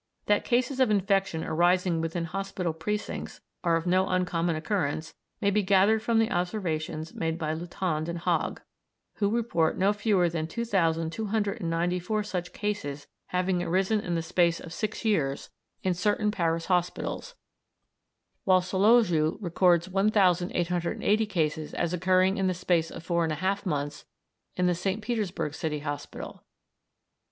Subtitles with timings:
[0.25, 5.61] That cases of infection arising within hospital precincts are of no uncommon occurrence may be
[5.61, 8.61] gathered from the observations made by Lutand and Hogg,
[9.17, 15.05] who report no fewer than 2,294 such cases having arisen in the space of six
[15.05, 15.51] years
[15.83, 17.35] in certain Paris hospitals,
[18.43, 23.67] whilst Solowjew records 1,880 cases as occurring in the space of four and a half
[23.67, 24.05] months
[24.55, 24.99] in the St.
[25.03, 26.43] Petersburg city hospital.